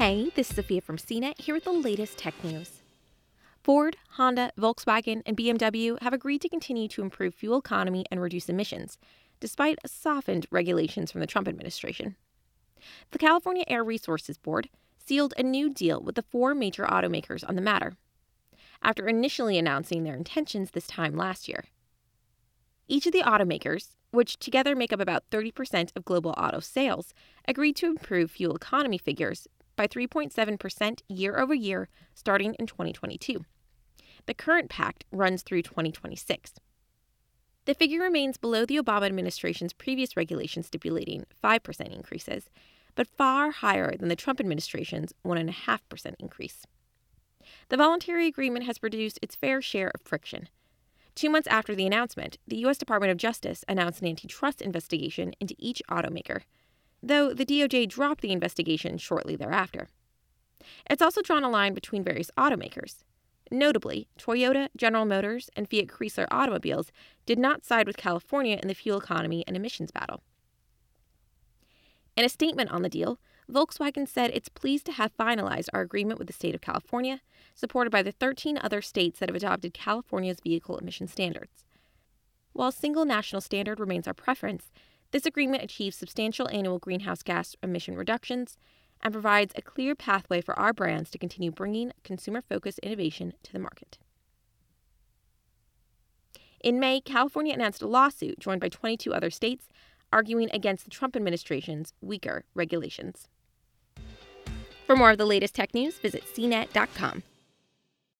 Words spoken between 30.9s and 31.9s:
year over year